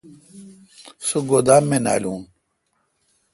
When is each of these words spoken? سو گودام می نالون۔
سو 1.07 1.17
گودام 1.29 1.63
می 1.69 1.77
نالون۔ 1.85 2.21